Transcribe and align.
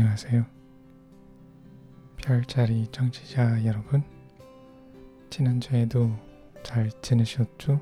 안녕하세요. 0.00 0.46
별자리 2.18 2.86
청취자 2.92 3.64
여러분. 3.64 4.04
지난주에도 5.28 6.12
잘 6.62 6.88
지내셨죠? 7.02 7.80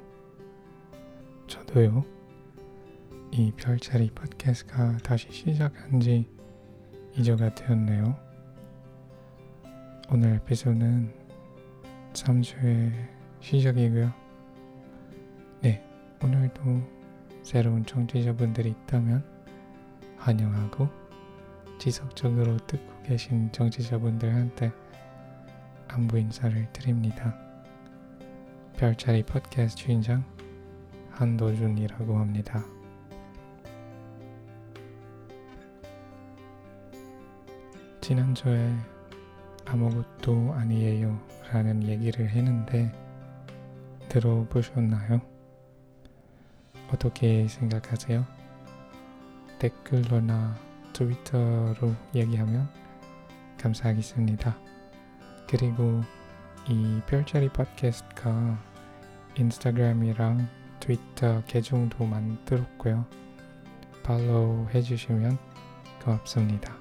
저도요. 1.46 2.02
이 3.32 3.52
별자리 3.54 4.08
팟캐스트가 4.12 4.96
다시 5.04 5.30
시작한 5.30 6.00
지 6.00 6.26
2주가 7.16 7.54
되었네요. 7.54 8.16
오늘 10.10 10.36
에피소드는 10.36 11.12
3주의 12.14 12.92
시작이고요. 13.40 14.10
네, 15.60 15.84
오늘도 16.24 16.62
새로운 17.42 17.84
청취자분들이 17.84 18.70
있다면 18.70 19.22
환영하고 20.16 21.05
지속적으로 21.86 22.56
듣고 22.66 23.00
계신 23.04 23.48
청취자분들한테 23.52 24.72
안부 25.86 26.18
인사를 26.18 26.66
드립니다. 26.72 27.32
별자리 28.76 29.22
팟캐스트 29.22 29.76
주인장 29.76 30.24
한도준이라고 31.12 32.18
합니다. 32.18 32.64
지난주에 38.00 38.74
아무것도 39.64 40.54
아니에요 40.54 41.16
라는 41.52 41.84
얘기를 41.84 42.28
했는데 42.28 42.90
들어보셨나요? 44.08 45.20
어떻게 46.92 47.46
생각하세요? 47.46 48.26
댓글로나 49.60 50.65
트위터로 50.96 51.94
얘기하면 52.14 52.70
감사하겠습니다. 53.58 54.56
그리고 55.46 56.00
이 56.68 57.02
별자리 57.06 57.50
팟캐스트가 57.50 58.58
인스타그램이랑 59.36 60.48
트위터 60.80 61.44
계정도 61.44 62.06
만들었고요. 62.06 63.04
팔로우 64.04 64.68
해주시면 64.72 65.36
고맙습니다. 66.02 66.74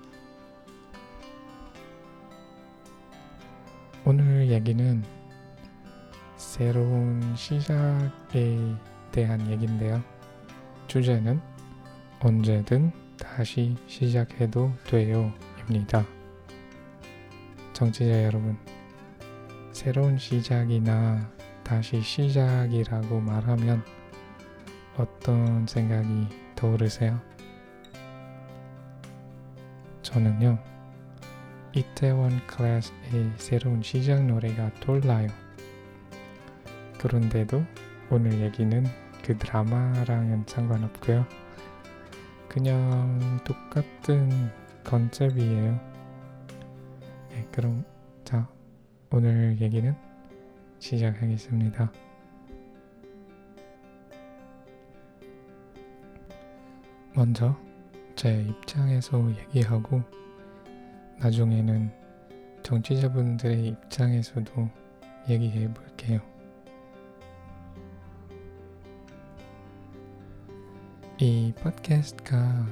오늘 4.06 4.48
얘기는 4.48 5.04
새로운 6.38 7.36
시작에 7.36 8.60
대한 9.12 9.46
얘기인데요. 9.52 10.02
주제는 10.88 11.42
언제든 12.22 13.05
다시 13.26 13.76
시작해도 13.88 14.72
돼요. 14.86 15.34
입니다. 15.60 16.06
정치자 17.74 18.24
여러분, 18.24 18.58
새로운 19.72 20.18
시작이나 20.18 21.30
다시 21.64 22.00
시작이라고 22.00 23.20
말하면 23.20 23.84
어떤 24.96 25.68
생각이 25.68 26.28
떠오르세요? 26.56 27.20
저는요, 30.02 30.58
이태원 31.74 32.46
클래스의 32.48 33.34
새로운 33.36 33.82
시작 33.82 34.24
노래가 34.24 34.72
떠올라요. 34.76 35.28
그런데도 37.00 37.66
오늘 38.10 38.40
얘기는 38.40 38.86
그 39.24 39.38
드라마랑은 39.38 40.46
상관없고요. 40.48 41.45
그냥 42.56 43.20
똑같은 43.44 44.50
컨셉이에요. 44.86 45.78
네, 47.30 47.46
그럼 47.52 47.84
자 48.24 48.48
오늘 49.12 49.60
얘기는 49.60 49.94
시작하겠습니다. 50.80 51.92
먼저 57.14 57.54
제 58.16 58.44
입장에서 58.44 59.30
얘기하고 59.32 60.02
나중에는 61.20 61.92
정치자분들의 62.64 63.68
입장에서도 63.68 64.70
얘기해 65.28 65.74
볼게요. 65.74 66.35
이 71.18 71.54
팟캐스트가 71.64 72.68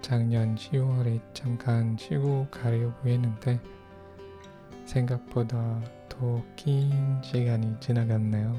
작년 0.00 0.54
10월에 0.54 1.20
잠깐 1.34 1.94
쉬고 1.98 2.46
가려고 2.50 3.06
했는데 3.06 3.60
생각보다 4.86 5.82
더 6.08 6.42
긴 6.56 6.90
시간이 7.22 7.78
지나갔네요. 7.80 8.58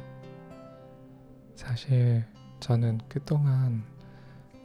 사실 1.56 2.24
저는 2.60 3.00
그동안 3.10 3.84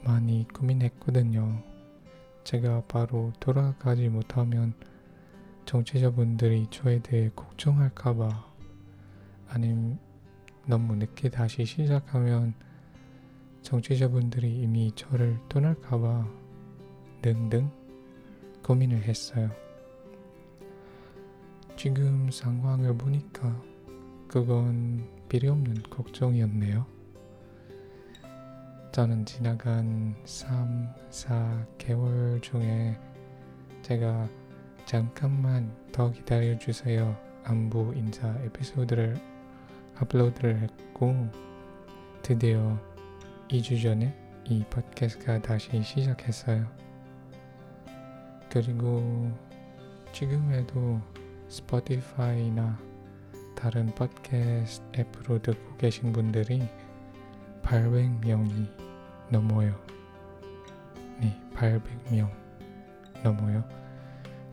많이 0.05 0.47
고민했거든요. 0.53 1.63
제가 2.45 2.83
바로 2.89 3.33
돌아가지 3.41 4.11
못하면 4.11 4.75
정치자분들이 5.65 6.67
저에 6.71 6.99
대해 6.99 7.31
걱정할까봐 7.35 8.29
아님 9.49 9.97
너무 10.67 10.95
늦게 10.97 11.31
다시 11.31 11.65
시작하면 11.65 12.53
정치자분들이 13.63 14.63
이미 14.63 14.93
저를 14.95 15.39
떠날까봐 15.49 16.27
등등 17.23 17.71
고민을 18.63 19.03
했어요. 19.03 19.51
지금 21.77 22.31
상황을 22.31 22.97
보니까 22.97 23.61
그건 24.29 25.09
필요 25.29 25.53
없는 25.53 25.83
걱정이었네요. 25.85 26.87
저는 28.93 29.25
지나간 29.25 30.15
3, 30.25 30.89
4개월 31.11 32.43
중에 32.43 32.99
제가 33.81 34.29
잠깐만 34.85 35.75
더 35.93 36.11
기다려주세요 36.11 37.17
안부 37.45 37.95
인사 37.97 38.29
에피소드를 38.45 39.17
업로드를 39.99 40.59
했고 40.61 41.15
드디어 42.23 42.79
2주 43.53 43.83
전에 43.83 44.17
이 44.47 44.65
팟캐스트가 44.71 45.43
다시 45.43 45.83
시작했어요. 45.83 46.67
그리고 48.49 49.31
지금에도 50.13 50.99
스포티파이나 51.49 52.79
다른 53.55 53.95
팟캐스트 53.95 55.01
앱으로 55.01 55.43
듣고 55.43 55.77
계신 55.77 56.15
분들이 56.15 56.67
800명이 57.63 58.71
넘어요. 59.31 59.79
네, 61.21 61.39
800명 61.55 62.31
넘어요. 63.23 63.69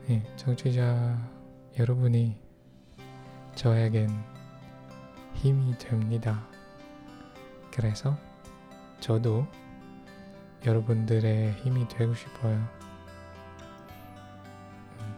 네, 0.09 0.21
청취자 0.35 1.17
여러분이 1.79 2.35
저에겐 3.55 4.09
힘이 5.35 5.77
됩니다. 5.77 6.45
그래서 7.71 8.17
저도 8.99 9.47
여러분들의 10.65 11.53
힘이 11.53 11.87
되고 11.87 12.13
싶어요. 12.13 12.55
음, 14.99 15.15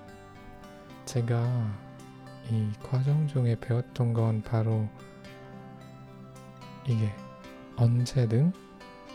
제가 1.06 1.44
이 2.50 2.72
과정 2.84 3.28
중에 3.28 3.56
배웠던 3.60 4.14
건 4.14 4.42
바로 4.44 4.88
이게 6.86 7.12
언제든 7.76 8.54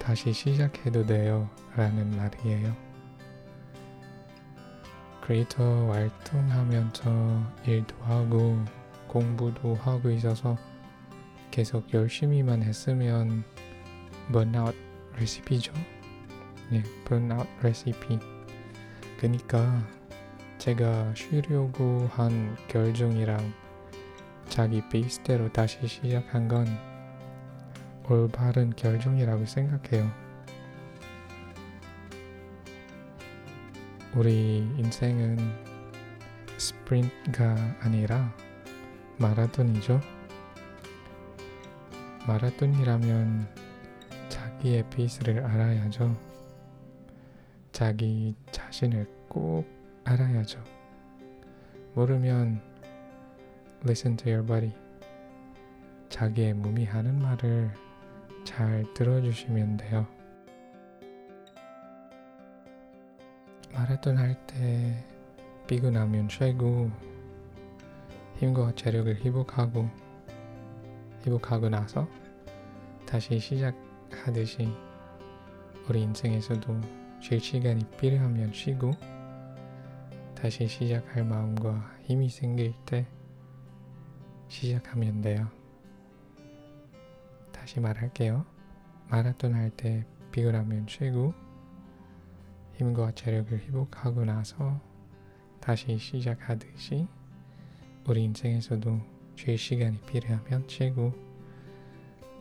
다시 0.00 0.32
시작해도 0.32 1.06
돼요 1.06 1.48
라는 1.76 2.10
말이에요. 2.16 2.74
크리에이터 5.22 5.90
활동하면서 5.90 7.42
일도 7.66 7.96
하고 8.04 8.64
공부도 9.08 9.74
하고 9.74 10.10
있어서 10.10 10.56
계속 11.50 11.92
열심히만 11.92 12.62
했으면 12.62 13.44
번아웃 14.32 14.74
레시피죠. 15.18 15.72
네, 16.70 16.82
번아웃 17.04 17.46
레시피. 17.62 18.18
그니까 19.18 19.82
제가 20.58 21.14
쉬려고 21.14 22.08
한 22.12 22.56
결정이랑 22.68 23.52
자기 24.48 24.82
베이스대로 24.88 25.52
다시 25.52 25.86
시작한 25.86 26.48
건 26.48 26.66
올바른 28.08 28.74
결정이라고 28.74 29.46
생각해요. 29.46 30.10
우리 34.14 34.58
인생은 34.78 35.36
스프린트가 36.56 37.76
아니라 37.80 38.34
마라톤이죠. 39.18 40.00
마라톤이라면 42.26 43.65
자기의 44.56 44.88
페이스를 44.90 45.44
알아야죠. 45.44 46.16
자기 47.72 48.34
자 48.46 48.66
자신을 48.66 49.06
꼭 49.28 49.66
알아야죠. 50.04 50.62
모르면 51.94 52.60
listen 53.84 54.16
to 54.16 54.32
your 54.32 54.46
body. 54.46 54.72
자기의 56.08 56.54
몸이 56.54 56.84
하는 56.84 57.18
말을 57.18 57.70
잘 58.44 58.84
들어주시면 58.94 59.76
돼요. 59.76 60.06
마라톤 63.72 64.16
할 64.16 64.34
때 64.46 65.04
피곤하면 65.66 66.28
쉬고 66.30 66.90
힘과 68.36 68.72
체력을 68.74 69.16
회복하고 69.16 69.90
회복하고 71.26 71.68
나서 71.68 72.08
다시 73.04 73.38
시작 73.38 73.85
하듯이 74.12 74.68
우리 75.88 76.02
인생에서도 76.02 76.80
쉴 77.20 77.40
시간이 77.40 77.84
필요하면 77.98 78.52
쉬고 78.52 78.92
다시 80.34 80.66
시작할 80.66 81.24
마음과 81.24 81.96
힘이 82.02 82.28
생길 82.28 82.74
때 82.84 83.06
시작하면 84.48 85.22
돼요. 85.22 85.48
다시 87.52 87.80
말할게요. 87.80 88.44
마라톤 89.08 89.54
할때 89.54 90.04
피곤하면 90.30 90.86
쉬고 90.88 91.34
힘과 92.74 93.12
체력을 93.12 93.58
회복하고 93.58 94.24
나서 94.24 94.80
다시 95.60 95.96
시작하듯이 95.98 97.06
우리 98.06 98.24
인생에서도 98.24 99.00
쉴 99.34 99.58
시간이 99.58 100.00
필요하면 100.02 100.64
쉬고 100.68 101.25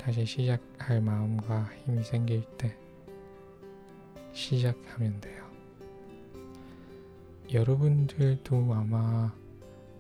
다시 0.06 0.24
시작할 0.24 1.02
마음과 1.02 1.68
힘이 1.84 2.04
생길 2.04 2.44
때 2.60 2.78
시작하면 4.34 5.20
돼요. 5.20 5.44
여러분들도 7.52 8.72
아마 8.72 9.34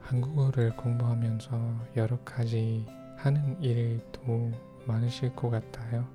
한국어를 0.02 0.76
공부하면서 0.76 1.88
여러 1.96 2.20
가지 2.20 2.86
하는 3.18 3.60
일도 3.64 4.52
많으실 4.86 5.36
것 5.36 5.50
같아요. 5.50 6.08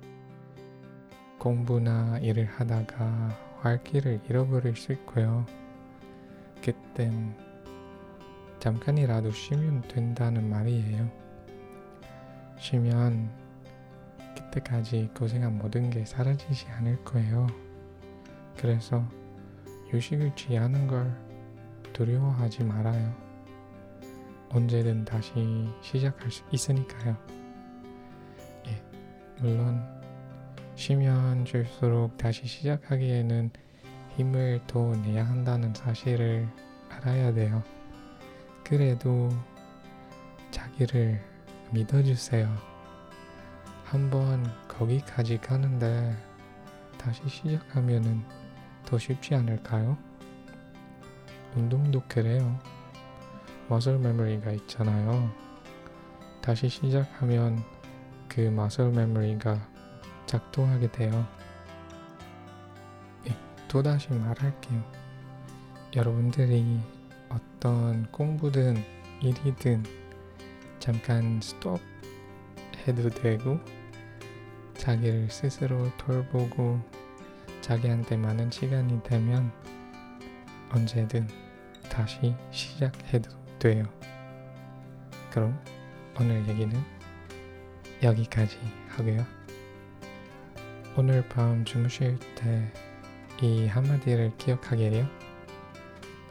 공부나 1.37 2.17
일을 2.19 2.45
하다가 2.45 3.57
활기를 3.59 4.21
잃어버릴 4.29 4.77
수 4.77 4.93
있고요. 4.93 5.45
그땐 6.63 7.35
잠깐이라도 8.57 9.31
쉬면 9.31 9.81
된다는 9.89 10.49
말이에요. 10.49 11.11
쉬면 12.57 13.40
그때까지 14.35 15.09
고생한 15.15 15.57
모든 15.57 15.89
게 15.89 16.05
사라지지 16.05 16.67
않을 16.67 17.03
거예요. 17.03 17.47
그래서 18.57 19.03
휴식을 19.89 20.35
취하는 20.35 20.87
걸 20.87 21.13
두려워하지 21.93 22.63
말아요. 22.63 23.13
언제든 24.49 25.05
다시 25.05 25.33
시작할 25.81 26.29
수 26.31 26.43
있으니까요. 26.51 27.17
예, 28.67 28.83
물론 29.39 29.81
쉬면 30.75 31.45
쉴수록 31.45 32.17
다시 32.17 32.45
시작하기에는 32.45 33.51
힘을 34.17 34.61
더 34.67 34.95
내야 34.97 35.25
한다는 35.25 35.73
사실을 35.73 36.47
알아야 36.89 37.33
돼요. 37.33 37.63
그래도 38.63 39.29
자기를 40.51 41.21
믿어주세요. 41.71 42.70
한번 43.91 44.41
거기까지 44.69 45.37
가는데 45.37 46.15
다시 46.97 47.27
시작하면은 47.27 48.23
더 48.85 48.97
쉽지 48.97 49.35
않을까요? 49.35 49.97
운동도 51.57 52.01
그래요. 52.07 52.57
머슬 53.67 53.97
메모리가 53.99 54.51
있잖아요. 54.51 55.29
다시 56.39 56.69
시작하면 56.69 57.61
그 58.29 58.39
머슬 58.39 58.89
메모리가 58.91 59.59
작동하게 60.25 60.89
돼요. 60.93 61.27
예, 63.27 63.37
또다시 63.67 64.13
말할게요. 64.13 64.81
여러분들이 65.97 66.79
어떤 67.27 68.09
공부든 68.09 68.81
일이든 69.21 69.83
잠깐 70.79 71.41
스톱 71.41 71.81
해도 72.87 73.09
되고 73.09 73.59
자기를 74.81 75.29
스스로 75.29 75.95
돌보고 75.97 76.79
자기한테 77.61 78.17
많은 78.17 78.49
시간이 78.49 79.03
되면 79.03 79.51
언제든 80.71 81.27
다시 81.89 82.35
시작해도 82.49 83.29
돼요. 83.59 83.83
그럼 85.29 85.59
오늘 86.19 86.47
얘기는 86.47 86.75
여기까지 88.01 88.57
하고요. 88.89 89.23
오늘 90.97 91.27
밤 91.29 91.63
주무실 91.63 92.17
때 92.35 92.91
이 93.41 93.65
한마디를 93.65 94.37
기억하게요. 94.37 95.07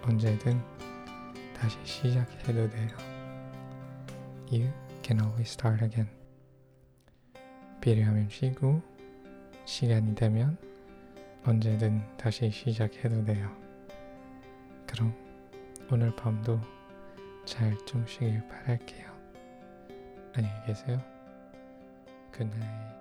언제든 0.03 0.63
다시 1.57 1.77
시작해도 1.83 2.71
돼요. 2.71 2.89
You 4.53 4.71
can 5.03 5.21
always 5.21 5.51
start 5.51 5.85
again. 5.85 6.20
필요하면 7.81 8.29
쉬고 8.29 8.83
시간이 9.65 10.15
되면 10.15 10.57
언제든 11.45 12.03
다시 12.17 12.51
시작해도 12.51 13.25
돼요. 13.25 13.51
그럼 14.87 15.15
오늘 15.91 16.15
밤도 16.15 16.61
잘 17.45 17.77
주무시길 17.87 18.47
바랄게요. 18.49 19.11
안녕히 20.35 20.67
계세요. 20.67 21.01
Good 22.33 22.59
night. 22.59 23.00